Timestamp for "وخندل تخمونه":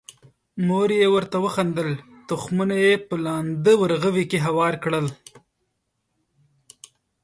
1.45-2.75